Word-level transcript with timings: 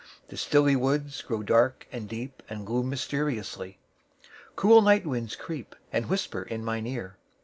The 0.29 0.35
stilly 0.35 0.75
woods8Grow 0.75 1.45
dark 1.45 1.85
and 1.91 2.09
deep, 2.09 2.41
and 2.49 2.65
gloom 2.65 2.89
mysteriously.9Cool 2.89 4.81
night 4.83 5.05
winds 5.05 5.35
creep, 5.35 5.75
and 5.93 6.09
whisper 6.09 6.41
in 6.41 6.65
mine 6.65 6.87
ear. 6.87 7.17